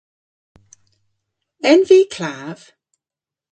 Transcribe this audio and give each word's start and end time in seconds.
En 1.73 1.81
vy 1.91 1.99
klav? 2.17 2.59